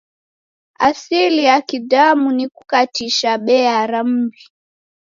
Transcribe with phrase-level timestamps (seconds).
[0.79, 4.41] Asili ya Kidamu ni kukatisha bea ra m'mbi.